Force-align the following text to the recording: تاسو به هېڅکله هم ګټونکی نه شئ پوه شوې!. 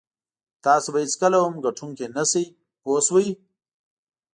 تاسو 0.65 0.87
به 0.93 0.99
هېڅکله 1.05 1.37
هم 1.41 1.53
ګټونکی 1.65 2.05
نه 2.15 2.23
شئ 2.31 2.45
پوه 2.83 2.99
شوې!. 3.07 3.27